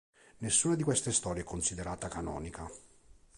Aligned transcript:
Nessuna 0.39 0.73
di 0.73 0.81
queste 0.81 1.11
storie 1.11 1.43
è 1.43 1.45
considerata 1.45 2.07
canonica. 2.07 2.67